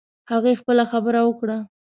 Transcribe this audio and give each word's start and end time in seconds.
هغې 0.31 0.53
خپله 0.59 0.83
خبره 0.91 1.19
وکړه 1.23 1.57